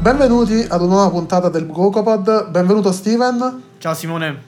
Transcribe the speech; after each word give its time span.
Benvenuti 0.00 0.64
ad 0.66 0.80
una 0.80 0.94
nuova 0.94 1.10
puntata 1.10 1.50
del 1.50 1.66
GoCopod. 1.66 2.48
Benvenuto 2.48 2.90
Steven. 2.90 3.62
Ciao 3.76 3.92
Simone. 3.92 4.42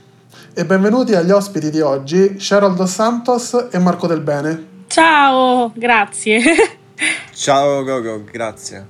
E 0.55 0.65
benvenuti 0.65 1.15
agli 1.15 1.31
ospiti 1.31 1.69
di 1.69 1.83
oggi, 1.83 2.37
Cheryl 2.37 2.75
Dos 2.75 2.91
Santos 2.91 3.69
e 3.71 3.79
Marco 3.79 4.07
Del 4.07 4.23
Bene. 4.23 4.67
Ciao, 4.87 5.71
grazie. 5.75 6.41
Ciao 7.35 7.85
Gogo, 7.85 8.25
grazie. 8.25 8.87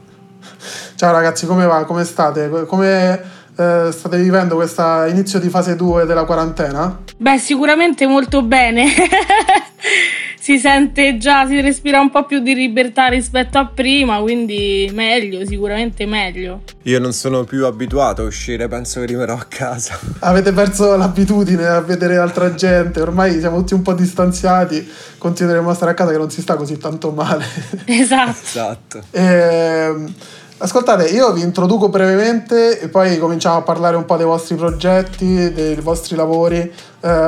Ciao 0.94 1.10
ragazzi, 1.10 1.46
come 1.46 1.66
va? 1.66 1.84
Come 1.84 2.04
state? 2.04 2.48
Come 2.68 3.20
eh, 3.56 3.88
state 3.90 4.16
vivendo 4.18 4.54
questo 4.54 5.04
inizio 5.06 5.40
di 5.40 5.48
fase 5.48 5.74
2 5.74 6.06
della 6.06 6.22
quarantena? 6.22 7.00
Beh, 7.16 7.38
sicuramente 7.38 8.06
molto 8.06 8.40
bene. 8.40 8.86
si 10.42 10.58
sente 10.58 11.18
già, 11.18 11.46
si 11.46 11.60
respira 11.60 12.00
un 12.00 12.10
po' 12.10 12.26
più 12.26 12.40
di 12.40 12.52
libertà 12.52 13.06
rispetto 13.06 13.58
a 13.58 13.66
prima, 13.66 14.18
quindi 14.18 14.90
meglio, 14.92 15.46
sicuramente 15.46 16.04
meglio. 16.04 16.62
Io 16.82 16.98
non 16.98 17.12
sono 17.12 17.44
più 17.44 17.64
abituato 17.64 18.22
a 18.22 18.24
uscire, 18.24 18.66
penso 18.66 18.98
che 18.98 19.06
rimarrò 19.06 19.34
a 19.34 19.46
casa. 19.48 19.96
Avete 20.18 20.50
perso 20.50 20.96
l'abitudine 20.96 21.64
a 21.66 21.80
vedere 21.80 22.16
altra 22.16 22.54
gente, 22.54 23.00
ormai 23.00 23.38
siamo 23.38 23.58
tutti 23.58 23.74
un 23.74 23.82
po' 23.82 23.92
distanziati, 23.92 24.84
continueremo 25.16 25.70
a 25.70 25.74
stare 25.74 25.92
a 25.92 25.94
casa 25.94 26.10
che 26.10 26.18
non 26.18 26.28
si 26.28 26.40
sta 26.40 26.56
così 26.56 26.76
tanto 26.76 27.12
male. 27.12 27.44
Esatto. 27.84 28.30
esatto. 28.42 29.02
E, 29.12 29.22
ehm, 29.22 30.14
Ascoltate, 30.62 31.08
io 31.08 31.32
vi 31.32 31.40
introduco 31.40 31.88
brevemente 31.88 32.78
e 32.78 32.88
poi 32.88 33.18
cominciamo 33.18 33.56
a 33.56 33.62
parlare 33.62 33.96
un 33.96 34.04
po' 34.04 34.16
dei 34.16 34.24
vostri 34.24 34.54
progetti, 34.54 35.52
dei 35.52 35.74
vostri 35.80 36.14
lavori. 36.14 36.58
Eh, 36.58 36.70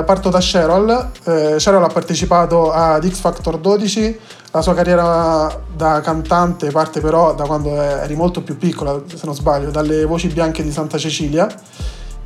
parto 0.07 0.29
da 0.29 0.38
Cheryl. 0.38 1.10
Eh, 1.24 1.57
Cheryl 1.59 1.83
ha 1.83 1.88
partecipato 1.88 2.70
ad 2.70 3.05
X 3.05 3.19
Factor 3.19 3.59
12. 3.59 4.20
La 4.52 4.62
sua 4.62 4.74
carriera 4.74 5.52
da 5.74 6.01
cantante 6.01 6.70
parte 6.70 7.01
però 7.01 7.34
da 7.34 7.45
quando 7.45 7.74
eri 7.74 8.15
molto 8.15 8.41
più 8.41 8.57
piccola, 8.57 9.02
se 9.13 9.26
non 9.26 9.35
sbaglio, 9.35 9.73
dalle 9.73 10.04
voci 10.04 10.29
bianche 10.29 10.63
di 10.63 10.71
Santa 10.71 10.96
Cecilia. 10.96 11.52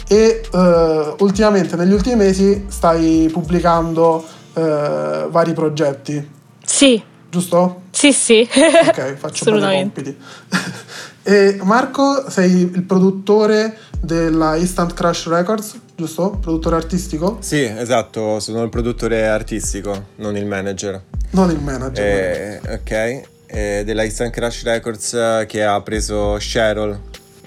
E 0.06 0.42
eh, 0.52 1.14
ultimamente, 1.20 1.74
negli 1.76 1.94
ultimi 1.94 2.16
mesi, 2.16 2.66
stai 2.68 3.30
pubblicando 3.32 4.22
eh, 4.52 5.26
vari 5.30 5.54
progetti. 5.54 6.32
Sì. 6.62 7.02
Giusto? 7.30 7.86
Sì, 7.98 8.12
sì. 8.12 8.48
Ok, 8.48 9.14
faccio 9.18 9.56
i 9.56 9.60
compiti. 9.60 10.16
E 11.24 11.58
Marco, 11.62 12.30
sei 12.30 12.60
il 12.60 12.84
produttore 12.84 13.76
della 14.00 14.56
Instant 14.56 14.94
Crash 14.94 15.26
Records, 15.28 15.78
giusto? 15.94 16.38
Produttore 16.40 16.76
artistico? 16.76 17.36
Sì, 17.40 17.64
esatto, 17.64 18.40
sono 18.40 18.62
il 18.62 18.70
produttore 18.70 19.26
artistico, 19.26 20.06
non 20.16 20.38
il 20.38 20.46
manager. 20.46 21.02
Non 21.32 21.50
il 21.50 21.60
manager. 21.60 22.02
E, 22.02 22.60
ok, 22.72 23.22
e 23.46 23.82
della 23.84 24.04
Instant 24.04 24.32
Crash 24.32 24.62
Records 24.62 25.12
eh, 25.12 25.44
che 25.46 25.64
ha 25.64 25.78
preso 25.82 26.36
Cheryl 26.38 26.98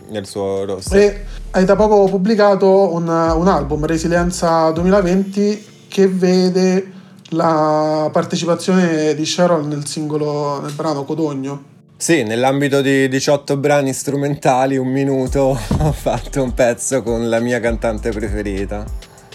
nel 0.10 0.28
suo 0.28 0.66
roster. 0.66 1.00
E 1.00 1.26
hai 1.52 1.66
da 1.66 1.76
poco 1.76 2.04
pubblicato 2.08 2.94
un, 2.94 3.08
un 3.08 3.48
album, 3.48 3.84
Resilienza 3.86 4.70
2020, 4.70 5.86
che 5.88 6.08
vede 6.08 7.00
la 7.34 8.10
partecipazione 8.12 9.14
di 9.14 9.24
Cheryl 9.24 9.66
nel 9.66 9.86
singolo, 9.86 10.60
nel 10.62 10.74
brano 10.74 11.04
Codogno. 11.04 11.70
Sì, 11.96 12.24
nell'ambito 12.24 12.82
di 12.82 13.08
18 13.08 13.58
brani 13.58 13.94
strumentali, 13.94 14.78
un 14.78 14.88
minuto, 14.88 15.58
ho 15.80 15.92
fatto 15.92 16.42
un 16.42 16.54
pezzo 16.54 17.04
con 17.04 17.30
la 17.30 17.40
mia 17.40 17.60
cantante 17.60 18.10
preferita. 18.10 18.84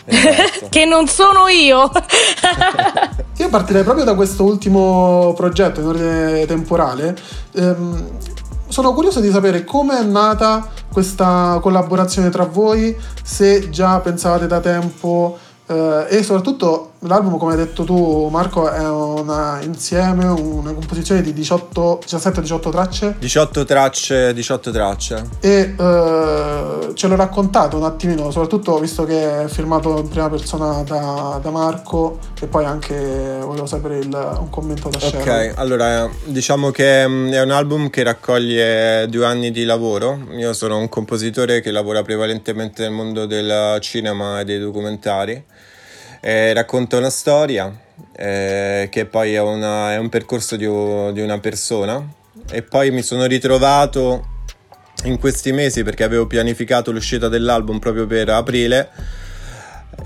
Esatto. 0.05 0.67
che 0.71 0.85
non 0.85 1.07
sono 1.07 1.49
io. 1.49 1.91
io 3.37 3.49
partirei 3.49 3.83
proprio 3.83 4.05
da 4.05 4.15
questo 4.15 4.45
ultimo 4.45 5.33
progetto 5.37 5.81
in 5.81 5.87
ordine 5.87 6.47
temporale. 6.47 7.17
Ehm, 7.55 8.19
sono 8.69 8.93
curioso 8.93 9.21
di 9.21 9.31
sapere 9.31 9.65
come 9.65 10.01
è 10.01 10.03
nata 10.03 10.69
questa 10.93 11.59
collaborazione 11.63 12.31
tra 12.31 12.45
voi, 12.45 12.97
se 13.23 13.71
già 13.71 14.01
pensavate 14.01 14.47
da 14.47 14.61
tempo 14.61 15.39
eh, 15.67 16.06
e 16.09 16.23
soprattutto 16.23 16.93
l'album, 17.06 17.39
come 17.39 17.53
hai 17.53 17.59
detto 17.59 17.84
tu, 17.84 18.28
Marco, 18.28 18.71
è 18.71 18.87
una, 18.89 19.61
insieme 19.62 20.27
una 20.27 20.72
composizione 20.72 21.22
di 21.22 21.33
17-18 21.33 22.71
tracce. 22.71 23.17
18 23.19 23.65
tracce, 23.65 24.34
18 24.34 24.71
tracce. 24.71 25.28
E 25.41 25.75
uh, 25.77 26.93
ce 26.94 27.06
l'ho 27.06 27.17
raccontato 27.17 27.77
un 27.77 27.84
attimino, 27.84 28.31
soprattutto 28.31 28.78
visto 28.78 29.05
che 29.05 29.44
è 29.44 29.49
firmato 29.49 29.99
in 29.99 30.09
prima 30.09 30.28
persona 30.28 30.83
da, 30.83 31.39
da 31.43 31.50
Marco 31.50 32.19
e 32.41 32.47
poi 32.47 32.65
anche 32.65 33.38
volevo 33.41 33.67
sapere 33.67 33.99
il, 33.99 34.37
un 34.41 34.50
commento 34.50 34.88
da 34.88 34.99
Sharon. 34.99 35.21
Ok, 35.21 35.53
allora 35.56 36.09
diciamo 36.25 36.71
che 36.71 37.06
mm, 37.06 37.33
è 37.33 37.43
un 37.43 37.50
album 37.50 37.91
che 37.91 38.03
raccoglie 38.03 39.06
due 39.09 39.27
anni 39.27 39.50
di 39.50 39.65
lavoro. 39.65 40.19
Io 40.37 40.53
sono 40.53 40.78
un 40.78 40.88
compositore 40.88 41.61
che 41.61 41.71
lavora 41.71 42.03
prevalentemente 42.03 42.83
nel 42.83 42.93
mondo 42.93 43.27
del 43.27 43.78
cinema 43.81 44.41
e 44.41 44.44
dei 44.44 44.59
documentari 44.59 45.55
eh, 46.21 46.53
racconta 46.53 46.97
una 46.97 47.10
storia 47.10 47.72
eh, 48.15 48.88
che 48.91 49.06
poi 49.06 49.34
è, 49.34 49.41
una, 49.41 49.93
è 49.93 49.99
un 49.99 50.09
percorso 50.09 50.56
di, 50.56 50.65
di, 50.65 51.21
una 51.21 51.38
persona 51.38 52.04
e 52.50 52.62
poi 52.62 52.91
mi 52.91 53.03
sono 53.03 53.27
ritrovato 53.27 54.34
in 55.05 55.19
questi 55.19 55.53
mesi 55.53 55.82
perché 55.82 56.05
avevo 56.05 56.26
pianificato 56.26 56.91
l'uscita 56.91 57.28
dell'album 57.28 57.78
proprio 57.78 58.06
per 58.06 58.28
aprile 58.31 58.91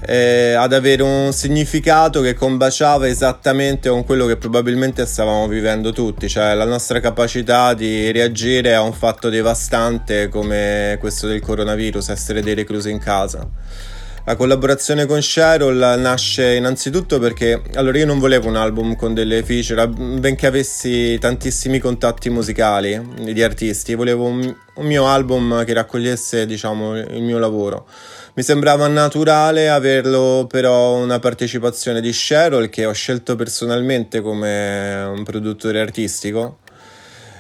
eh, 0.07 0.53
ad 0.53 0.73
avere 0.73 1.03
un 1.03 1.33
significato 1.33 2.21
che 2.21 2.35
combaciava 2.35 3.07
esattamente 3.07 3.89
con 3.89 4.05
quello 4.05 4.27
che 4.27 4.37
probabilmente 4.37 5.05
stavamo 5.05 5.47
vivendo 5.49 5.93
tutti, 5.93 6.29
cioè 6.29 6.55
la 6.55 6.65
nostra 6.65 7.01
capacità 7.01 7.75
di 7.75 8.11
reagire 8.11 8.75
a 8.75 8.83
un 8.83 8.93
fatto 8.93 9.29
devastante 9.29 10.29
come 10.29 10.97
questo 11.01 11.27
del 11.27 11.41
coronavirus, 11.41 12.09
essere 12.09 12.43
dei 12.43 12.55
reclusi 12.55 12.91
in 12.91 12.99
casa. 12.99 13.47
La 14.25 14.37
collaborazione 14.37 15.07
con 15.07 15.19
Cheryl 15.19 15.99
nasce 15.99 16.55
innanzitutto 16.55 17.19
perché 17.19 17.63
allora 17.75 17.99
io 17.99 18.05
non 18.05 18.19
volevo 18.19 18.49
un 18.49 18.57
album 18.57 18.95
con 18.95 19.15
delle 19.15 19.43
feature, 19.43 19.89
benché 19.89 20.47
avessi 20.47 21.19
tantissimi 21.19 21.79
contatti 21.79 22.29
musicali 22.29 23.01
di 23.33 23.43
artisti, 23.43 23.95
volevo 23.95 24.27
un, 24.27 24.55
un 24.75 24.87
mio 24.87 25.07
album 25.07 25.65
che 25.65 25.73
raccogliesse, 25.73 26.45
diciamo, 26.45 26.99
il 26.99 27.23
mio 27.23 27.39
lavoro. 27.39 27.87
Mi 28.35 28.43
sembrava 28.43 28.87
naturale 28.89 29.71
averlo 29.71 30.47
però 30.49 30.97
una 30.97 31.19
partecipazione 31.19 32.03
di 32.03 32.11
Cheryl 32.11 32.69
che 32.69 32.85
ho 32.85 32.93
scelto 32.93 33.37
personalmente 33.37 34.21
come 34.21 35.03
un 35.13 35.25
produttore 35.25 35.81
artistico. 35.81 36.59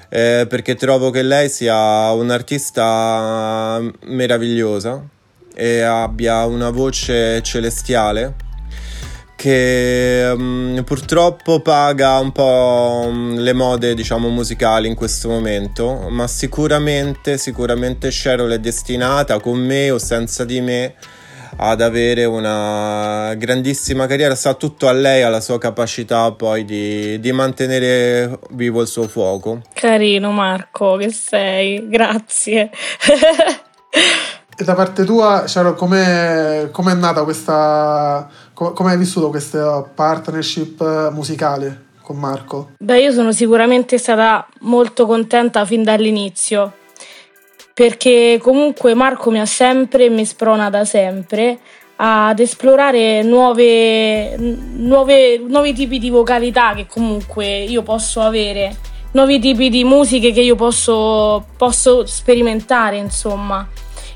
Eh, 0.08 0.47
perché 0.48 0.74
trovo 0.74 1.10
che 1.10 1.22
lei 1.22 1.48
sia 1.48 2.10
un'artista 2.10 3.80
meravigliosa 4.06 5.18
e 5.55 5.81
abbia 5.81 6.44
una 6.44 6.71
voce 6.71 7.43
celestiale 7.43 8.34
che 9.37 10.31
um, 10.37 10.83
purtroppo 10.84 11.61
paga 11.61 12.19
un 12.19 12.31
po' 12.31 13.06
um, 13.06 13.38
le 13.38 13.55
mode 13.55 13.94
diciamo 13.94 14.28
musicali 14.28 14.87
in 14.87 14.94
questo 14.94 15.31
momento 15.31 16.09
ma 16.10 16.27
sicuramente 16.27 17.39
sicuramente 17.39 18.10
Cheryl 18.10 18.50
è 18.53 18.59
destinata 18.59 19.41
con 19.41 19.59
me 19.59 19.91
o 19.91 19.99
senza 19.99 20.44
di 20.44 20.60
me 20.60 20.94
ad 21.62 21.81
avere 21.81 22.25
una 22.25 23.34
grandissima 23.34 24.06
carriera. 24.06 24.34
Sta 24.34 24.55
tutto 24.55 24.89
a 24.89 24.93
lei 24.93 25.22
alla 25.22 25.41
sua 25.41 25.59
capacità 25.59 26.33
poi 26.33 26.65
di, 26.65 27.21
di 27.21 27.33
mantenere 27.33 28.39
vivo 28.50 28.81
il 28.81 28.89
suo 28.89 29.09
fuoco. 29.09 29.60
Carino 29.75 30.31
Marco 30.31 30.97
che 30.97 31.10
sei. 31.10 31.89
Grazie 31.89 32.71
E 34.60 34.65
da 34.65 34.75
parte 34.75 35.04
tua, 35.04 35.47
Sharon, 35.47 35.75
com'è, 35.75 36.69
com'è 36.71 36.93
nata 36.93 37.25
questa. 37.25 38.28
come 38.53 38.91
hai 38.91 38.98
vissuto 38.98 39.31
questa 39.31 39.81
partnership 39.82 41.10
musicale 41.12 41.84
con 42.03 42.19
Marco? 42.19 42.72
Beh, 42.76 43.00
io 43.00 43.10
sono 43.10 43.32
sicuramente 43.32 43.97
stata 43.97 44.47
molto 44.60 45.07
contenta 45.07 45.65
fin 45.65 45.83
dall'inizio. 45.83 46.74
Perché 47.72 48.39
comunque 48.42 48.92
Marco 48.92 49.30
mi 49.30 49.41
ha 49.41 49.47
sempre 49.47 50.04
e 50.04 50.10
mi 50.10 50.27
sprona 50.27 50.68
da 50.68 50.84
sempre 50.84 51.59
ad 51.97 52.39
esplorare 52.39 53.22
nuove, 53.22 54.36
nuove, 54.36 55.39
nuovi 55.39 55.72
tipi 55.72 55.98
di 55.98 56.10
vocalità 56.10 56.74
che 56.74 56.86
comunque 56.86 57.62
io 57.62 57.80
posso 57.80 58.21
avere, 58.21 58.77
nuovi 59.12 59.39
tipi 59.39 59.71
di 59.71 59.84
musiche 59.84 60.33
che 60.33 60.42
io 60.42 60.54
posso, 60.54 61.47
posso 61.57 62.04
sperimentare, 62.04 62.98
insomma. 62.98 63.66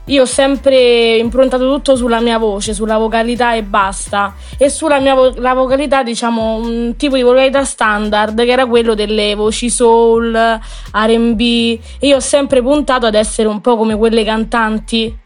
Io 0.06 0.22
ho 0.22 0.26
sempre 0.26 1.16
improntato 1.16 1.72
tutto 1.72 1.96
sulla 1.96 2.20
mia 2.20 2.36
voce, 2.36 2.74
sulla 2.74 2.98
vocalità 2.98 3.54
e 3.54 3.62
basta. 3.62 4.34
E 4.58 4.68
sulla 4.68 5.00
mia 5.00 5.14
vo- 5.14 5.32
vocalità, 5.32 6.02
diciamo, 6.02 6.56
un 6.56 6.94
tipo 6.96 7.16
di 7.16 7.22
vocalità 7.22 7.64
standard 7.64 8.36
che 8.36 8.50
era 8.50 8.66
quello 8.66 8.94
delle 8.94 9.34
voci 9.34 9.70
soul, 9.70 10.60
RB. 10.92 11.40
E 11.40 11.80
io 12.00 12.16
ho 12.16 12.20
sempre 12.20 12.60
puntato 12.60 13.06
ad 13.06 13.14
essere 13.14 13.48
un 13.48 13.62
po' 13.62 13.78
come 13.78 13.96
quelle 13.96 14.24
cantanti. 14.24 15.22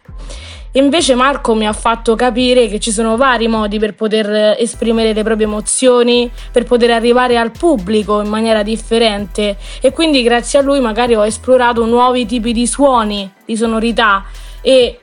E 0.71 0.81
invece 0.81 1.17
Marco 1.17 1.55
mi 1.55 1.67
ha 1.67 1.73
fatto 1.73 2.15
capire 2.15 2.69
che 2.69 2.79
ci 2.79 2.93
sono 2.93 3.17
vari 3.17 3.49
modi 3.49 3.81
per 3.81 3.95
poter 3.95 4.55
esprimere 4.59 5.13
le 5.13 5.25
proprie 5.25 5.47
emozioni, 5.47 6.31
per 6.53 6.65
poter 6.65 6.91
arrivare 6.91 7.37
al 7.37 7.51
pubblico 7.51 8.21
in 8.21 8.29
maniera 8.29 8.63
differente 8.63 9.57
e 9.81 9.93
quindi 9.93 10.23
grazie 10.23 10.59
a 10.59 10.63
lui 10.63 10.81
magari 10.81 11.15
ho 11.15 11.25
esplorato 11.25 11.87
nuovi 11.87 12.27
tipi 12.27 12.53
di 12.53 12.67
suoni, 12.67 13.29
di 13.47 13.57
sonorità 13.57 14.25
e 14.69 15.01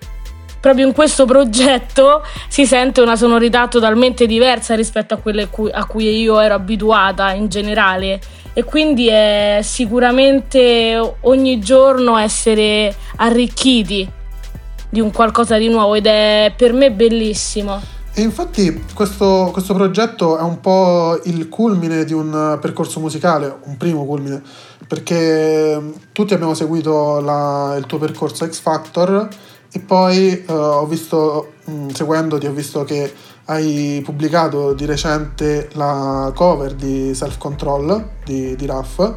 proprio 0.60 0.86
in 0.86 0.94
questo 0.94 1.26
progetto 1.26 2.22
si 2.48 2.68
sente 2.68 3.02
una 3.02 3.16
sonorità 3.16 3.68
totalmente 3.68 4.28
diversa 4.28 4.76
rispetto 4.76 5.16
a 5.16 5.18
quelle 5.18 5.50
a 5.72 5.86
cui 5.86 6.22
io 6.22 6.40
ero 6.40 6.54
abituata 6.54 7.32
in 7.32 7.48
generale 7.48 8.22
e 8.54 8.64
quindi 8.64 9.08
è 9.08 9.62
sicuramente 9.64 11.16
ogni 11.22 11.58
giorno 11.60 12.16
essere 12.16 12.96
arricchiti 13.16 14.08
di 14.88 15.00
un 15.00 15.12
qualcosa 15.12 15.58
di 15.58 15.68
nuovo 15.68 15.96
ed 15.96 16.06
è 16.06 16.54
per 16.56 16.74
me 16.74 16.92
bellissimo. 16.92 17.82
E 18.14 18.22
infatti 18.22 18.86
questo, 18.94 19.50
questo, 19.52 19.74
progetto 19.74 20.38
è 20.38 20.42
un 20.42 20.62
po' 20.62 21.20
il 21.26 21.50
culmine 21.50 22.06
di 22.06 22.14
un 22.14 22.58
percorso 22.62 23.02
musicale, 23.02 23.54
un 23.64 23.76
primo 23.76 24.06
culmine, 24.06 24.42
perché 24.88 25.92
tutti 26.14 26.34
abbiamo 26.34 26.54
seguito 26.54 27.20
la, 27.20 27.76
il 27.78 27.86
tuo 27.86 27.98
percorso 27.98 28.48
X 28.48 28.60
Factor 28.62 29.28
e 29.76 29.80
poi 29.80 30.46
uh, 30.48 30.54
ho 30.54 30.86
visto, 30.86 31.56
mh, 31.66 31.72
mm, 31.74 31.88
seguendoti, 31.90 32.46
ho 32.46 32.54
visto 32.54 32.86
che 32.86 33.14
hai 33.48 34.02
pubblicato 34.06 34.74
di 34.74 34.86
recente 34.86 35.68
la 35.74 36.32
cover 36.34 36.74
di 36.76 37.14
Self 37.14 37.38
Control 37.38 38.12
di, 38.24 38.56
di 38.56 38.66
Raff 38.66 39.14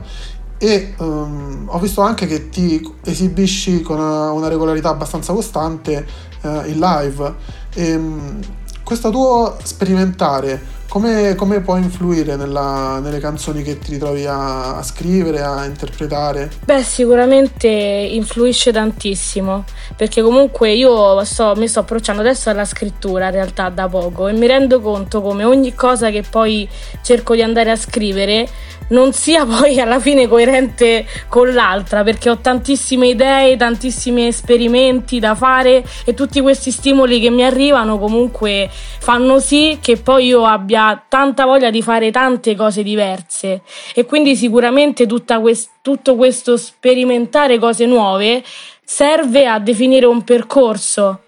e 0.58 0.94
um, 0.98 1.66
ho 1.68 1.78
visto 1.78 2.00
anche 2.00 2.26
che 2.26 2.48
ti 2.48 2.84
esibisci 3.04 3.82
con 3.82 4.00
una, 4.00 4.32
una 4.32 4.48
regolarità 4.48 4.88
abbastanza 4.88 5.32
costante 5.32 6.04
uh, 6.42 6.66
in 6.66 6.80
live. 6.80 7.34
E, 7.74 7.94
um, 7.94 8.40
questo 8.82 9.10
tuo 9.10 9.56
sperimentare 9.62 10.60
come, 10.88 11.34
come 11.34 11.60
può 11.60 11.76
influire 11.76 12.36
nella, 12.36 12.98
nelle 13.00 13.18
canzoni 13.18 13.62
che 13.62 13.78
ti 13.78 13.92
ritrovi 13.92 14.26
a, 14.26 14.76
a, 14.76 14.82
scrivere, 14.82 15.42
a 15.42 15.64
interpretare? 15.66 16.50
Beh, 16.64 16.82
sicuramente 16.82 17.68
influisce 17.68 18.72
tantissimo, 18.72 19.64
perché 19.96 20.22
comunque 20.22 20.72
io 20.72 21.22
sto, 21.24 21.54
mi 21.56 21.68
sto 21.68 21.80
approcciando 21.80 22.22
adesso 22.22 22.48
alla 22.50 22.64
scrittura 22.64 23.26
in 23.26 23.32
realtà 23.32 23.68
da 23.68 23.86
poco 23.86 24.28
e 24.28 24.32
mi 24.32 24.46
rendo 24.46 24.80
conto 24.80 25.20
come 25.20 25.44
ogni 25.44 25.74
cosa 25.74 26.10
che 26.10 26.24
poi 26.28 26.68
cerco 27.02 27.34
di 27.34 27.42
andare 27.42 27.70
a 27.70 27.76
scrivere 27.76 28.48
non 28.88 29.12
sia 29.12 29.44
poi 29.46 29.80
alla 29.80 30.00
fine 30.00 30.28
coerente 30.28 31.06
con 31.28 31.52
l'altra 31.52 32.02
perché 32.02 32.30
ho 32.30 32.38
tantissime 32.38 33.08
idee, 33.08 33.56
tantissimi 33.56 34.26
esperimenti 34.26 35.18
da 35.18 35.34
fare 35.34 35.84
e 36.04 36.14
tutti 36.14 36.40
questi 36.40 36.70
stimoli 36.70 37.20
che 37.20 37.30
mi 37.30 37.44
arrivano 37.44 37.98
comunque 37.98 38.70
fanno 38.70 39.40
sì 39.40 39.78
che 39.80 39.96
poi 39.96 40.26
io 40.26 40.44
abbia 40.44 40.77
tanta 41.08 41.44
voglia 41.44 41.70
di 41.70 41.82
fare 41.82 42.10
tante 42.10 42.54
cose 42.56 42.82
diverse 42.82 43.62
e 43.94 44.04
quindi 44.04 44.36
sicuramente 44.36 45.06
quest- 45.40 45.70
tutto 45.82 46.16
questo 46.16 46.56
sperimentare 46.56 47.58
cose 47.58 47.86
nuove 47.86 48.42
serve 48.84 49.46
a 49.46 49.58
definire 49.58 50.06
un 50.06 50.22
percorso 50.24 51.22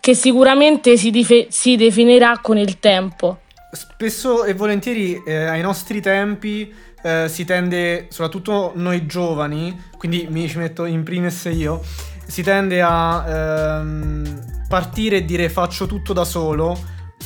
che 0.00 0.14
sicuramente 0.14 0.96
si, 0.96 1.10
dif- 1.10 1.48
si 1.48 1.76
definirà 1.76 2.38
con 2.40 2.58
il 2.58 2.78
tempo. 2.78 3.38
Spesso 3.72 4.44
e 4.44 4.52
volentieri 4.52 5.22
eh, 5.24 5.44
ai 5.46 5.62
nostri 5.62 6.00
tempi 6.00 6.72
eh, 7.02 7.28
si 7.28 7.44
tende, 7.44 8.06
soprattutto 8.10 8.72
noi 8.74 9.06
giovani, 9.06 9.90
quindi 9.96 10.26
mi 10.28 10.48
ci 10.48 10.58
metto 10.58 10.84
in 10.84 11.02
primis 11.02 11.48
io, 11.52 11.80
si 12.26 12.42
tende 12.42 12.80
a 12.82 13.24
ehm, 13.26 14.66
partire 14.68 15.18
e 15.18 15.24
dire 15.24 15.48
faccio 15.48 15.86
tutto 15.86 16.12
da 16.12 16.24
solo, 16.24 16.78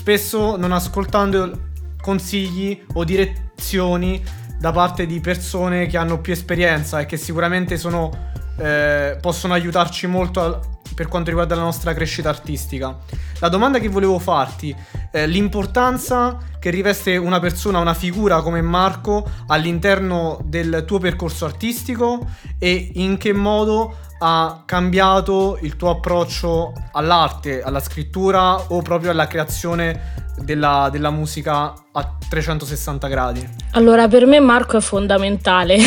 spesso 0.06 0.56
non 0.56 0.70
ascoltando 0.70 1.70
consigli 2.00 2.81
o 2.93 3.03
direzioni 3.03 4.23
da 4.56 4.70
parte 4.70 5.05
di 5.05 5.19
persone 5.19 5.87
che 5.87 5.97
hanno 5.97 6.20
più 6.20 6.32
esperienza 6.32 7.00
e 7.00 7.06
che 7.06 7.17
sicuramente 7.17 7.76
sono, 7.76 8.31
eh, 8.56 9.19
possono 9.20 9.53
aiutarci 9.55 10.06
molto 10.06 10.41
a, 10.41 10.61
per 10.94 11.08
quanto 11.08 11.31
riguarda 11.31 11.56
la 11.56 11.62
nostra 11.62 11.93
crescita 11.93 12.29
artistica. 12.29 12.97
La 13.41 13.49
domanda 13.49 13.81
che 13.81 13.88
volevo 13.88 14.20
farti 14.20 14.73
è 15.11 15.26
l'importanza 15.26 16.38
che 16.67 16.73
riveste 16.73 17.17
una 17.17 17.39
persona, 17.39 17.79
una 17.79 17.95
figura 17.95 18.43
come 18.43 18.61
Marco 18.61 19.25
all'interno 19.47 20.41
del 20.43 20.83
tuo 20.85 20.99
percorso 20.99 21.45
artistico 21.45 22.27
e 22.59 22.91
in 22.95 23.19
che 23.19 23.33
modo 23.33 23.95
ha 24.19 24.65
cambiato 24.67 25.59
il 25.61 25.77
tuo 25.77 25.91
approccio 25.91 26.73
all'arte, 26.91 27.63
alla 27.63 27.79
scrittura 27.79 28.57
o 28.73 28.83
proprio 28.83 29.13
alla 29.13 29.29
creazione 29.29 30.25
della, 30.39 30.89
della, 30.91 31.11
musica 31.11 31.73
a 31.93 32.17
360 32.29 33.09
gradi? 33.09 33.49
Allora, 33.73 34.07
per 34.09 34.27
me 34.27 34.39
Marco 34.41 34.77
è 34.77 34.81
fondamentale, 34.81 35.79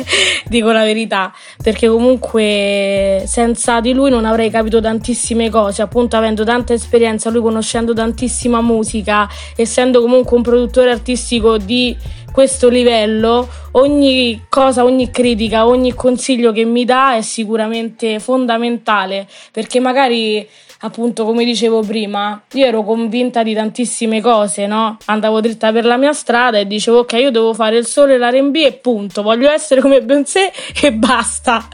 dico 0.46 0.70
la 0.70 0.84
verità, 0.84 1.32
perché 1.62 1.88
comunque 1.88 3.24
senza 3.26 3.80
di 3.80 3.92
lui 3.92 4.10
non 4.10 4.24
avrei 4.24 4.50
capito 4.50 4.80
tantissime 4.80 5.50
cose, 5.50 5.82
appunto 5.82 6.16
avendo 6.16 6.44
tanta 6.44 6.72
esperienza, 6.72 7.30
lui 7.30 7.42
conoscendo 7.42 7.92
tantissima 7.94 8.60
musica, 8.60 9.28
essendo 9.56 10.00
comunque 10.00 10.25
un 10.34 10.42
produttore 10.42 10.90
artistico 10.90 11.56
di 11.56 11.96
questo 12.32 12.68
livello, 12.68 13.48
ogni 13.72 14.44
cosa, 14.50 14.84
ogni 14.84 15.10
critica, 15.10 15.66
ogni 15.66 15.94
consiglio 15.94 16.52
che 16.52 16.64
mi 16.64 16.84
dà 16.84 17.14
è 17.14 17.22
sicuramente 17.22 18.20
fondamentale, 18.20 19.26
perché 19.52 19.80
magari 19.80 20.46
appunto 20.80 21.24
come 21.24 21.44
dicevo 21.44 21.80
prima, 21.80 22.42
io 22.52 22.66
ero 22.66 22.82
convinta 22.82 23.42
di 23.42 23.54
tantissime 23.54 24.20
cose, 24.20 24.66
no? 24.66 24.98
Andavo 25.06 25.40
dritta 25.40 25.72
per 25.72 25.86
la 25.86 25.96
mia 25.96 26.12
strada 26.12 26.58
e 26.58 26.66
dicevo 26.66 26.98
ok, 26.98 27.12
io 27.14 27.30
devo 27.30 27.54
fare 27.54 27.78
il 27.78 27.86
sole 27.86 28.14
e 28.14 28.18
l'R&B 28.18 28.56
e 28.56 28.72
punto, 28.74 29.22
voglio 29.22 29.50
essere 29.50 29.80
come 29.80 30.02
Beyoncé 30.02 30.52
e 30.82 30.92
basta. 30.92 31.66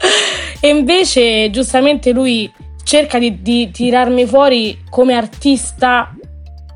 E 0.61 0.69
invece 0.69 1.49
giustamente 1.49 2.11
lui 2.11 2.49
cerca 2.83 3.19
di, 3.19 3.41
di 3.41 3.69
tirarmi 3.71 4.25
fuori 4.25 4.83
come 4.89 5.15
artista 5.15 6.13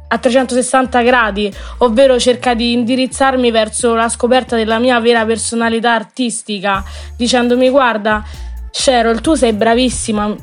a 0.09 0.17
360 0.17 1.01
gradi, 1.01 1.51
ovvero 1.79 2.19
cerca 2.19 2.53
di 2.53 2.73
indirizzarmi 2.73 3.51
verso 3.51 3.93
la 3.93 4.09
scoperta 4.09 4.55
della 4.55 4.79
mia 4.79 4.99
vera 4.99 5.25
personalità 5.25 5.93
artistica, 5.93 6.83
dicendomi 7.15 7.69
guarda 7.69 8.23
Cheryl, 8.71 9.21
tu 9.21 9.33
sei 9.33 9.53
bravissima, 9.53 10.35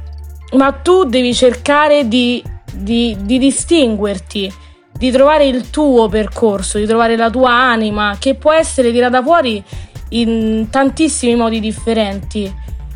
ma 0.52 0.72
tu 0.72 1.05
devi 1.05 1.32
cercare 1.34 2.08
di, 2.08 2.43
di, 2.72 3.16
di 3.20 3.38
distinguerti, 3.38 4.52
di 4.93 5.11
trovare 5.11 5.46
il 5.46 5.70
tuo 5.70 6.08
percorso, 6.08 6.78
di 6.78 6.87
trovare 6.87 7.16
la 7.16 7.31
tua 7.31 7.52
anima, 7.52 8.16
che 8.19 8.34
può 8.34 8.52
essere 8.52 8.93
tirata 8.93 9.22
fuori 9.22 9.62
in 10.11 10.69
tantissimi 10.70 11.37
modi 11.37 11.61
differenti. 11.61 12.52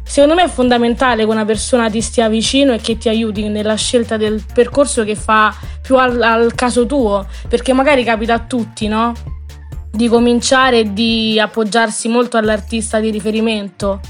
Secondo 0.09 0.35
me 0.35 0.45
è 0.45 0.49
fondamentale 0.49 1.25
che 1.25 1.31
una 1.31 1.45
persona 1.45 1.91
ti 1.91 2.01
stia 2.01 2.31
vicino 2.31 2.73
e 2.73 2.79
che 2.79 2.97
ti 2.97 3.11
aiuti 3.11 3.47
nella 3.49 3.75
scelta 3.75 4.17
del 4.17 4.43
percorso 4.53 5.05
che 5.05 5.15
fa 5.15 5.55
più 5.83 5.97
al, 5.97 6.23
al 6.23 6.55
caso 6.55 6.87
tuo, 6.87 7.27
perché 7.47 7.75
magari 7.75 8.05
capita 8.05 8.33
a 8.33 8.39
tutti, 8.39 8.89
no? 8.89 9.13
Di 9.93 10.09
cominciare 10.09 10.81
e 10.81 10.93
di 10.95 11.39
appoggiarsi 11.39 12.09
molto 12.09 12.39
all'artista 12.39 13.01
di 13.01 13.11
riferimento 13.11 14.01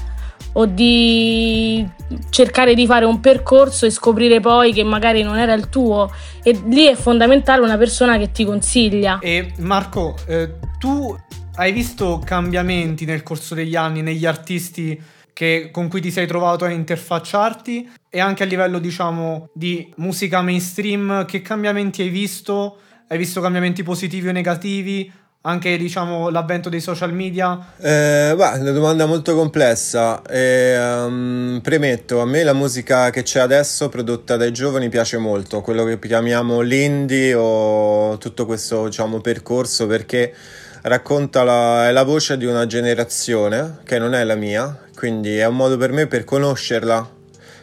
o 0.53 0.65
di 0.65 1.85
cercare 2.29 2.75
di 2.75 2.85
fare 2.85 3.03
un 3.03 3.19
percorso 3.19 3.85
e 3.85 3.89
scoprire 3.89 4.39
poi 4.39 4.71
che 4.71 4.83
magari 4.83 5.21
non 5.21 5.37
era 5.37 5.53
il 5.53 5.67
tuo 5.67 6.09
e 6.41 6.57
lì 6.65 6.87
è 6.87 6.95
fondamentale 6.95 7.61
una 7.61 7.77
persona 7.77 8.17
che 8.17 8.31
ti 8.31 8.45
consiglia. 8.45 9.19
E 9.19 9.51
Marco, 9.57 10.15
eh, 10.27 10.53
tu 10.79 11.15
hai 11.55 11.73
visto 11.73 12.21
cambiamenti 12.23 13.03
nel 13.03 13.21
corso 13.21 13.53
degli 13.53 13.75
anni 13.75 14.01
negli 14.01 14.25
artisti 14.25 15.17
che, 15.39 15.69
con 15.71 15.87
cui 15.87 16.01
ti 16.01 16.11
sei 16.11 16.27
trovato 16.27 16.65
a 16.65 16.69
interfacciarti 16.69 17.89
e 18.09 18.19
anche 18.19 18.43
a 18.43 18.45
livello 18.45 18.77
diciamo 18.77 19.47
di 19.53 19.89
musica 19.95 20.41
mainstream 20.41 21.23
che 21.23 21.41
cambiamenti 21.41 22.01
hai 22.01 22.09
visto? 22.09 22.79
Hai 23.07 23.17
visto 23.17 23.39
cambiamenti 23.39 23.81
positivi 23.81 24.27
o 24.27 24.31
negativi? 24.33 25.09
anche 25.41 25.77
diciamo 25.77 26.27
l'avvento 26.27 26.67
dei 26.67 26.81
social 26.81 27.13
media? 27.13 27.57
Eh, 27.77 28.33
beh, 28.35 28.59
una 28.59 28.71
domanda 28.71 29.05
molto 29.05 29.33
complessa. 29.35 30.21
E, 30.23 30.77
um, 30.77 31.61
premetto, 31.63 32.19
a 32.19 32.25
me 32.25 32.43
la 32.43 32.51
musica 32.51 33.09
che 33.09 33.23
c'è 33.23 33.39
adesso 33.39 33.87
prodotta 33.87 34.35
dai 34.35 34.51
giovani 34.51 34.89
piace 34.89 35.17
molto, 35.17 35.61
quello 35.61 35.85
che 35.85 35.97
chiamiamo 35.97 36.59
l'indie 36.59 37.33
o 37.33 38.17
tutto 38.17 38.45
questo 38.45 38.87
diciamo, 38.87 39.21
percorso 39.21 39.87
perché 39.87 40.35
racconta 40.81 41.43
la, 41.43 41.91
la 41.91 42.03
voce 42.03 42.37
di 42.37 42.45
una 42.45 42.65
generazione 42.65 43.79
che 43.83 43.99
non 43.99 44.13
è 44.13 44.23
la 44.23 44.35
mia, 44.35 44.87
quindi 44.99 45.37
è 45.37 45.45
un 45.45 45.55
modo 45.55 45.77
per 45.77 45.93
me 45.93 46.07
per 46.07 46.25
conoscerla, 46.25 47.09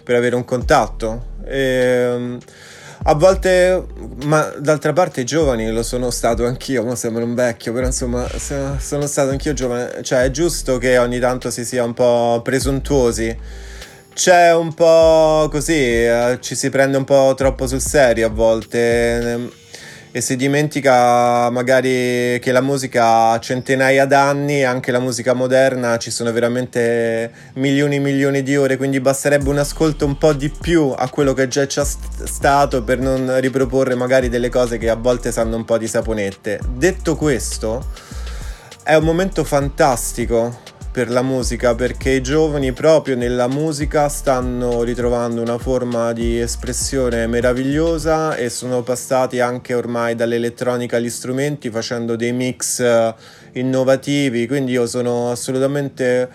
per 0.03 0.17
avere 0.17 0.37
un 0.37 0.45
contatto. 0.47 1.35
E, 1.45 2.07
um, 2.09 2.39
a 3.03 3.15
volte, 3.15 3.85
ma 4.25 4.55
d'altra 4.59 4.95
parte 4.95 5.23
giovani 5.23 5.71
lo 5.71 5.83
sono 5.83 6.11
stato 6.11 6.47
anch'io, 6.47 6.83
ma 6.83 6.97
sembra 6.97 7.25
un 7.25 7.35
vecchio, 7.35 7.75
però 7.75 7.85
insomma 7.85 8.27
sono 8.79 9.07
stato 9.07 9.29
anch'io 9.29 9.53
giovane, 9.53 10.03
cioè 10.03 10.23
è 10.23 10.31
giusto 10.31 10.79
che 10.79 10.97
ogni 10.97 11.19
tanto 11.19 11.51
si 11.51 11.67
sia 11.67 11.85
un 11.85 11.93
po' 11.93 12.41
presuntuosi 12.43 13.39
c'è 14.15 14.55
un 14.55 14.73
po' 14.73 15.47
così, 15.51 15.75
eh, 15.75 16.39
ci 16.41 16.55
si 16.55 16.71
prende 16.71 16.97
un 16.97 17.05
po' 17.05 17.35
troppo 17.37 17.67
sul 17.67 17.83
serio 17.83 18.27
a 18.27 18.31
volte 18.31 19.21
ehm, 19.21 19.51
e 20.17 20.23
si 20.23 20.35
dimentica 20.35 21.51
magari 21.51 22.39
che 22.41 22.51
la 22.51 22.63
musica 22.63 23.33
ha 23.33 23.39
centinaia 23.39 24.07
d'anni, 24.07 24.65
anche 24.65 24.91
la 24.91 24.99
musica 24.99 25.35
moderna 25.35 25.99
ci 25.99 26.11
sono 26.11 26.33
veramente 26.33 27.31
milioni 27.57 27.97
e 27.97 27.99
milioni 27.99 28.43
di 28.43 28.57
ore, 28.57 28.79
quindi 28.79 28.99
basterebbe 28.99 29.51
un 29.51 29.59
ascolto 29.59 30.07
un 30.07 30.17
po' 30.17 30.33
di 30.33 30.49
più 30.49 30.95
a 30.97 31.11
quello 31.11 31.35
che 31.35 31.49
già 31.49 31.67
c'è 31.67 31.85
stato 31.85 32.83
per 32.83 32.99
non 32.99 33.39
riproporre 33.41 33.95
magari 33.95 34.31
delle 34.31 34.49
cose 34.49 34.79
che 34.79 34.89
a 34.89 34.95
volte 34.95 35.31
sanno 35.33 35.57
un 35.57 35.67
po' 35.67 35.77
di 35.77 35.87
saponette. 35.87 36.61
Detto 36.67 37.15
questo, 37.15 37.85
è 38.83 38.95
un 38.95 39.05
momento 39.05 39.45
fantastico 39.45 40.61
per 40.97 41.11
la 41.11 41.21
musica 41.21 41.75
perché 41.75 42.09
i 42.09 42.23
giovani 42.23 42.73
proprio 42.73 43.17
nella 43.17 43.49
musica 43.49 44.09
stanno 44.09 44.83
ritrovando 44.83 45.43
una 45.43 45.59
forma 45.59 46.15
di 46.15 46.41
espressione 46.41 47.27
meravigliosa 47.27 48.35
e 48.35 48.49
sono 48.49 48.81
passati 48.81 49.39
anche 49.39 49.75
ormai 49.75 50.15
dall'elettronica 50.15 50.97
agli 50.97 51.11
strumenti 51.11 51.69
facendo 51.69 52.17
dei 52.17 52.33
mix 52.33 52.81
eh, 52.81 53.15
innovativi. 53.53 54.47
Quindi 54.47 54.73
io 54.73 54.87
sono 54.87 55.31
assolutamente 55.31 56.31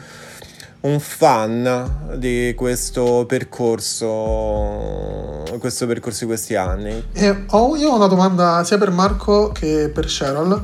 un 0.81 0.99
fan 0.99 2.13
di 2.17 2.53
questo 2.55 3.25
percorso 3.27 4.61
questo 5.57 5.87
percorso 5.87 6.19
di 6.19 6.25
questi 6.27 6.55
anni. 6.55 7.03
E 7.13 7.45
ho, 7.47 7.75
io 7.75 7.95
una 7.95 8.05
domanda 8.05 8.63
sia 8.63 8.77
per 8.77 8.91
Marco 8.91 9.51
che 9.51 9.89
per 9.91 10.05
Cheryl 10.05 10.63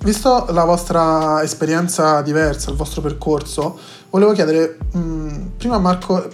Visto 0.00 0.46
la 0.50 0.64
vostra 0.64 1.42
esperienza 1.42 2.20
diversa, 2.22 2.70
il 2.70 2.76
vostro 2.76 3.00
percorso, 3.00 3.78
volevo 4.10 4.32
chiedere 4.32 4.78
mh, 4.92 4.98
mm, 4.98 5.46
prima 5.56 5.76
a 5.76 5.78
Marco 5.78 6.28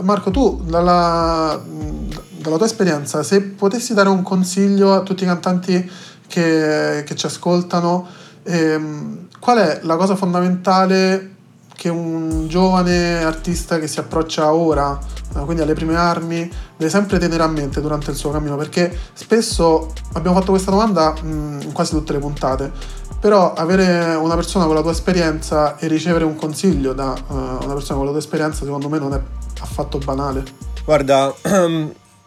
Marco 0.00 0.30
tu 0.30 0.60
dalla, 0.64 1.56
mh, 1.56 1.84
mm, 1.84 2.10
dalla, 2.40 2.56
tua 2.56 2.66
esperienza, 2.66 3.22
se 3.22 3.40
potessi 3.42 3.94
dare 3.94 4.08
un 4.08 4.22
consiglio 4.22 4.92
a 4.92 5.00
tutti 5.00 5.22
i 5.22 5.26
cantanti 5.26 5.90
che, 6.26 7.04
che 7.06 7.14
ci 7.14 7.26
ascoltano, 7.26 8.06
ehm, 8.42 9.28
qual 9.40 9.58
è 9.58 9.80
la 9.82 9.96
cosa 9.96 10.16
fondamentale 10.16 11.34
che 11.74 11.88
un 11.88 12.48
giovane 12.48 13.22
artista 13.22 13.78
che 13.78 13.86
si 13.86 14.00
approccia 14.00 14.52
ora, 14.52 14.98
quindi 15.44 15.62
alle 15.62 15.74
prime 15.74 15.96
armi, 15.96 16.50
deve 16.76 16.90
sempre 16.90 17.18
tenere 17.18 17.42
a 17.42 17.48
mente 17.48 17.80
durante 17.80 18.10
il 18.10 18.16
suo 18.16 18.30
cammino, 18.30 18.56
perché 18.56 18.96
spesso 19.12 19.92
abbiamo 20.14 20.38
fatto 20.38 20.50
questa 20.50 20.70
domanda 20.70 21.14
mm, 21.22 21.60
in 21.62 21.72
quasi 21.72 21.92
tutte 21.92 22.12
le 22.12 22.18
puntate, 22.18 22.72
però 23.20 23.54
avere 23.54 24.14
una 24.14 24.34
persona 24.34 24.66
con 24.66 24.74
la 24.74 24.82
tua 24.82 24.92
esperienza 24.92 25.76
e 25.78 25.88
ricevere 25.88 26.24
un 26.24 26.36
consiglio 26.36 26.92
da 26.92 27.14
uh, 27.26 27.34
una 27.34 27.74
persona 27.74 27.96
con 27.96 28.04
la 28.04 28.12
tua 28.12 28.20
esperienza 28.20 28.64
secondo 28.64 28.88
me 28.88 28.98
non 28.98 29.14
è 29.14 29.20
affatto 29.60 29.98
banale. 29.98 30.44
Guarda, 30.84 31.34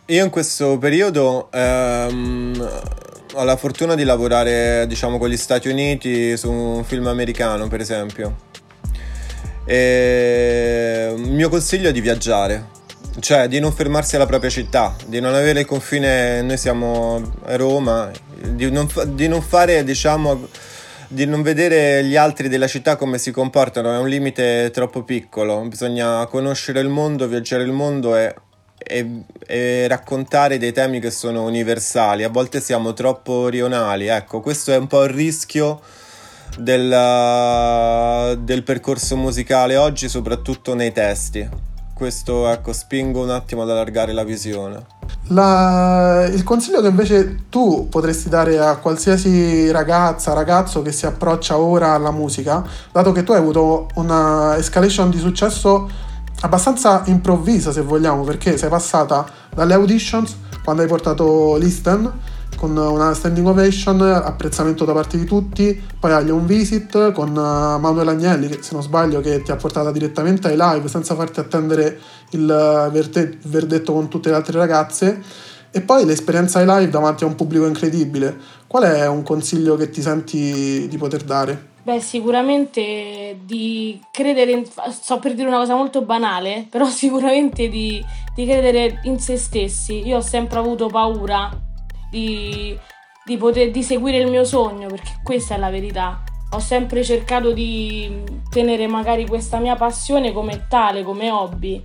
io 0.05 0.23
in 0.23 0.29
questo 0.29 0.77
periodo 0.77 1.49
ehm, 1.51 2.69
ho 3.33 3.43
la 3.43 3.55
fortuna 3.55 3.95
di 3.95 4.03
lavorare 4.03 4.85
diciamo 4.87 5.17
con 5.17 5.29
gli 5.29 5.37
Stati 5.37 5.69
Uniti 5.69 6.35
su 6.35 6.51
un 6.51 6.83
film 6.83 7.07
americano 7.07 7.67
per 7.67 7.79
esempio. 7.79 8.47
E 9.65 11.13
il 11.15 11.31
mio 11.31 11.47
consiglio 11.47 11.89
è 11.89 11.91
di 11.91 12.01
viaggiare, 12.01 12.65
cioè 13.19 13.47
di 13.47 13.59
non 13.59 13.71
fermarsi 13.71 14.15
alla 14.15 14.25
propria 14.25 14.49
città, 14.49 14.95
di 15.05 15.19
non 15.19 15.33
avere 15.33 15.61
il 15.61 15.65
confine, 15.65 16.41
noi 16.41 16.57
siamo 16.57 17.21
a 17.45 17.55
Roma, 17.55 18.11
di 18.41 18.69
non, 18.71 18.87
di 19.07 19.27
non 19.27 19.41
fare, 19.41 19.83
diciamo, 19.83 20.47
di 21.07 21.25
non 21.25 21.41
vedere 21.41 22.03
gli 22.03 22.15
altri 22.15 22.49
della 22.49 22.67
città 22.67 22.95
come 22.95 23.17
si 23.17 23.31
comportano, 23.31 23.93
è 23.93 23.97
un 23.97 24.07
limite 24.07 24.69
troppo 24.71 25.03
piccolo, 25.03 25.59
bisogna 25.61 26.25
conoscere 26.27 26.79
il 26.81 26.89
mondo, 26.89 27.27
viaggiare 27.27 27.63
il 27.63 27.71
mondo 27.71 28.15
e, 28.15 28.35
e, 28.77 29.23
e 29.45 29.87
raccontare 29.87 30.57
dei 30.57 30.71
temi 30.71 30.99
che 30.99 31.11
sono 31.11 31.43
universali, 31.43 32.23
a 32.23 32.29
volte 32.29 32.61
siamo 32.61 32.93
troppo 32.93 33.47
rionali, 33.47 34.07
ecco, 34.07 34.39
questo 34.39 34.71
è 34.71 34.77
un 34.77 34.87
po' 34.87 35.03
il 35.03 35.09
rischio 35.09 35.81
del, 36.57 38.37
del 38.41 38.63
percorso 38.63 39.15
musicale 39.17 39.75
oggi, 39.77 40.09
soprattutto 40.09 40.73
nei 40.75 40.91
testi. 40.91 41.68
Questo 41.99 42.47
ecco, 42.47 42.71
spingo 42.71 43.21
un 43.21 43.29
attimo 43.29 43.63
ad 43.63 43.69
allargare 43.71 44.13
la 44.13 44.23
visione. 44.23 44.85
La, 45.27 46.25
il 46.31 46.43
consiglio 46.43 46.79
che 46.79 46.87
invece 46.87 47.49
tu 47.49 47.89
potresti 47.89 48.29
dare 48.29 48.57
a 48.57 48.77
qualsiasi 48.77 49.69
ragazza, 49.69 50.31
ragazzo 50.31 50.81
che 50.81 50.93
si 50.93 51.05
approccia 51.05 51.57
ora 51.57 51.91
alla 51.91 52.11
musica, 52.11 52.63
dato 52.93 53.11
che 53.11 53.23
tu 53.23 53.33
hai 53.33 53.39
avuto 53.39 53.89
una 53.95 54.55
escalation 54.55 55.09
di 55.09 55.19
successo 55.19 55.89
abbastanza 56.39 57.01
improvvisa, 57.07 57.73
se 57.73 57.81
vogliamo, 57.81 58.23
perché 58.23 58.57
sei 58.57 58.69
passata 58.69 59.27
dalle 59.53 59.73
auditions 59.73 60.37
quando 60.63 60.81
hai 60.81 60.87
portato 60.87 61.57
Listen 61.57 62.09
con 62.59 62.75
una 62.75 63.13
standing 63.13 63.47
ovation, 63.47 64.01
apprezzamento 64.01 64.83
da 64.83 64.91
parte 64.91 65.17
di 65.17 65.23
tutti, 65.23 65.81
poi 65.97 66.11
agli 66.11 66.29
un 66.29 66.45
visit 66.45 67.13
con 67.13 67.29
eh, 67.29 67.31
Manuel 67.79 68.09
Agnelli, 68.09 68.49
che 68.49 68.61
se 68.61 68.73
non 68.73 68.83
sbaglio 68.83 69.21
che 69.21 69.41
ti 69.41 69.51
ha 69.51 69.55
portata 69.55 69.93
direttamente 69.93 70.49
ai 70.49 70.57
live 70.57 70.89
senza 70.89 71.15
farti 71.15 71.39
attendere 71.39 71.97
il 72.31 72.89
verdetto 73.43 73.93
con 73.93 74.09
tutte 74.09 74.29
le 74.29 74.35
altre 74.35 74.57
ragazze. 74.57 75.21
E 75.71 75.81
poi 75.81 76.03
l'esperienza 76.03 76.59
ai 76.59 76.65
live 76.65 76.89
davanti 76.89 77.23
a 77.23 77.27
un 77.27 77.35
pubblico 77.35 77.65
incredibile. 77.65 78.37
Qual 78.67 78.83
è 78.83 79.07
un 79.07 79.23
consiglio 79.23 79.77
che 79.77 79.89
ti 79.89 80.01
senti 80.01 80.85
di 80.89 80.97
poter 80.97 81.23
dare? 81.23 81.67
Beh, 81.83 82.01
sicuramente 82.01 83.37
di 83.45 84.01
credere, 84.11 84.51
in, 84.51 84.65
sto 84.91 85.17
per 85.19 85.33
dire 85.33 85.47
una 85.47 85.59
cosa 85.59 85.75
molto 85.75 86.01
banale, 86.01 86.67
però 86.69 86.85
sicuramente 86.91 87.69
di, 87.69 88.03
di 88.35 88.45
credere 88.45 88.99
in 89.03 89.17
se 89.17 89.37
stessi. 89.37 90.05
Io 90.05 90.17
ho 90.17 90.21
sempre 90.21 90.59
avuto 90.59 90.87
paura 90.87 91.67
di, 92.09 92.77
di, 93.25 93.37
poter, 93.37 93.71
di 93.71 93.83
seguire 93.83 94.17
il 94.17 94.29
mio 94.29 94.43
sogno, 94.43 94.87
perché 94.87 95.19
questa 95.23 95.55
è 95.55 95.57
la 95.57 95.69
verità. 95.69 96.23
Ho 96.51 96.59
sempre 96.59 97.03
cercato 97.03 97.51
di 97.51 98.23
tenere 98.49 98.87
magari 98.87 99.27
questa 99.27 99.59
mia 99.59 99.75
passione 99.75 100.31
come 100.31 100.65
tale, 100.67 101.03
come 101.03 101.29
hobby. 101.29 101.83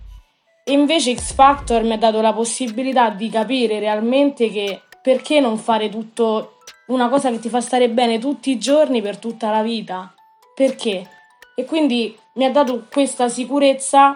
E 0.65 0.73
invece 0.73 1.15
X 1.15 1.35
Factor 1.35 1.83
mi 1.83 1.93
ha 1.93 1.99
dato 1.99 2.23
la 2.23 2.33
possibilità 2.33 3.11
di 3.11 3.29
capire 3.29 3.79
realmente 3.79 4.49
che 4.49 4.81
perché 5.03 5.39
non 5.39 5.59
fare 5.59 5.91
tutto 5.91 6.61
una 6.87 7.11
cosa 7.11 7.31
che 7.31 7.39
ti 7.39 7.51
fa 7.51 7.61
stare 7.61 7.91
bene 7.91 8.19
tutti 8.19 8.51
i 8.51 8.59
giorni 8.59 9.03
per 9.03 9.19
tutta 9.19 9.51
la 9.51 9.63
vita? 9.63 10.15
Perché? 10.55 11.07
E 11.55 11.65
quindi 11.67 12.17
mi 12.35 12.45
ha 12.47 12.51
dato 12.51 12.87
questa 12.91 13.29
sicurezza 13.29 14.15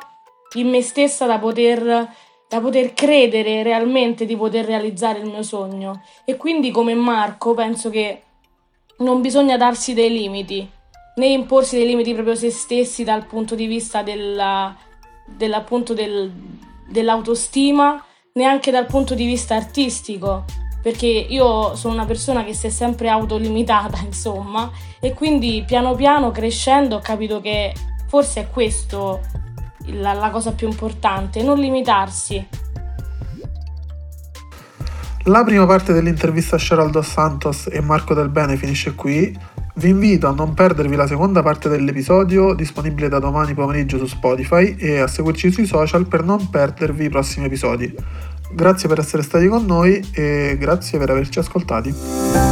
in 0.54 0.68
me 0.68 0.80
stessa 0.80 1.26
da 1.26 1.38
poter 1.38 2.08
da 2.48 2.60
poter 2.60 2.94
credere 2.94 3.62
realmente 3.62 4.24
di 4.24 4.36
poter 4.36 4.64
realizzare 4.64 5.18
il 5.18 5.26
mio 5.26 5.42
sogno. 5.42 6.02
E 6.24 6.36
quindi 6.36 6.70
come 6.70 6.94
Marco 6.94 7.54
penso 7.54 7.90
che 7.90 8.22
non 8.98 9.20
bisogna 9.20 9.56
darsi 9.56 9.92
dei 9.94 10.10
limiti, 10.10 10.68
né 11.16 11.26
imporsi 11.26 11.76
dei 11.76 11.86
limiti 11.86 12.14
proprio 12.14 12.34
se 12.34 12.50
stessi 12.50 13.04
dal 13.04 13.26
punto 13.26 13.54
di 13.54 13.66
vista 13.66 14.02
della, 14.02 14.74
dell'appunto 15.26 15.92
del, 15.92 16.32
dell'autostima, 16.88 18.02
neanche 18.32 18.70
dal 18.70 18.86
punto 18.86 19.14
di 19.14 19.26
vista 19.26 19.54
artistico. 19.54 20.44
Perché 20.80 21.06
io 21.06 21.74
sono 21.74 21.94
una 21.94 22.06
persona 22.06 22.44
che 22.44 22.54
si 22.54 22.66
è 22.66 22.70
sempre 22.70 23.08
autolimitata, 23.08 23.98
insomma, 24.06 24.70
e 25.00 25.12
quindi 25.12 25.64
piano 25.66 25.94
piano 25.94 26.30
crescendo 26.30 26.96
ho 26.96 27.00
capito 27.00 27.40
che 27.40 27.74
forse 28.06 28.40
è 28.40 28.50
questo 28.50 29.20
la, 29.92 30.12
la 30.12 30.30
cosa 30.30 30.52
più 30.52 30.68
importante, 30.68 31.42
non 31.42 31.58
limitarsi. 31.58 32.46
La 35.24 35.44
prima 35.44 35.66
parte 35.66 35.92
dell'intervista 35.92 36.56
a 36.56 36.58
Sheryl 36.58 36.90
Dos 36.90 37.06
Santos 37.06 37.68
e 37.70 37.80
Marco 37.80 38.14
Del 38.14 38.30
Bene 38.30 38.56
finisce 38.56 38.94
qui. 38.94 39.36
Vi 39.74 39.88
invito 39.90 40.26
a 40.26 40.32
non 40.32 40.54
perdervi 40.54 40.96
la 40.96 41.06
seconda 41.06 41.42
parte 41.42 41.68
dell'episodio, 41.68 42.54
disponibile 42.54 43.08
da 43.08 43.18
domani 43.18 43.54
pomeriggio 43.54 43.98
su 43.98 44.06
Spotify, 44.06 44.74
e 44.76 45.00
a 45.00 45.06
seguirci 45.06 45.52
sui 45.52 45.66
social 45.66 46.06
per 46.06 46.24
non 46.24 46.48
perdervi 46.48 47.04
i 47.04 47.08
prossimi 47.10 47.46
episodi. 47.46 47.94
Grazie 48.50 48.88
per 48.88 48.98
essere 48.98 49.22
stati 49.22 49.46
con 49.46 49.66
noi 49.66 50.02
e 50.12 50.56
grazie 50.58 50.98
per 50.98 51.10
averci 51.10 51.38
ascoltati. 51.38 52.47